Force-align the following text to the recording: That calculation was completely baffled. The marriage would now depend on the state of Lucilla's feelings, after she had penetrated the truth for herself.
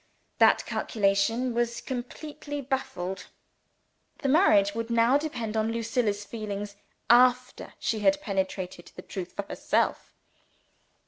That 0.39 0.65
calculation 0.65 1.53
was 1.53 1.79
completely 1.79 2.59
baffled. 2.59 3.27
The 4.23 4.29
marriage 4.29 4.73
would 4.73 4.89
now 4.89 5.15
depend 5.19 5.55
on 5.55 5.67
the 5.67 5.83
state 5.83 5.99
of 5.99 6.05
Lucilla's 6.05 6.25
feelings, 6.25 6.75
after 7.07 7.75
she 7.77 7.99
had 7.99 8.19
penetrated 8.19 8.91
the 8.95 9.03
truth 9.03 9.33
for 9.33 9.43
herself. 9.45 10.15